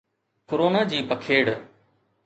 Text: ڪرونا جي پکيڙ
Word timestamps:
ڪرونا 0.47 0.81
جي 0.89 0.99
پکيڙ 1.09 1.45